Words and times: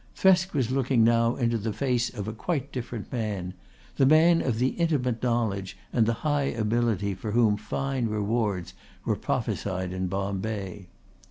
Thresk 0.17 0.53
was 0.55 0.71
looking 0.71 1.03
now 1.03 1.35
into 1.35 1.59
the 1.59 1.71
face 1.71 2.09
of 2.11 2.27
a 2.27 2.33
quite 2.33 2.71
different 2.71 3.11
man, 3.13 3.53
the 3.97 4.05
man 4.07 4.41
of 4.41 4.57
the 4.57 4.69
intimate 4.69 5.21
knowledge 5.21 5.77
and 5.93 6.07
the 6.07 6.13
high 6.25 6.45
ability 6.45 7.13
for 7.13 7.33
whom 7.33 7.55
fine 7.55 8.07
rewards 8.07 8.73
were 9.05 9.15
prophesied 9.15 9.93
in 9.93 10.07
Bombay. 10.07 10.87